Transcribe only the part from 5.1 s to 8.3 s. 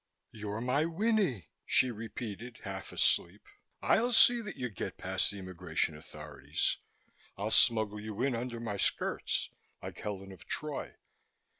the immigration authorities. I'll smuggle you